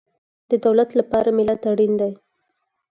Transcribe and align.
د 0.49 0.51
دولت 0.65 0.89
لپاره 0.99 1.29
ملت 1.37 1.61
اړین 1.71 1.93
دی 2.01 2.13